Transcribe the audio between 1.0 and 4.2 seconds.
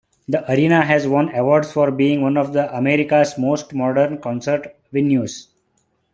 won awards for being one of America's most modern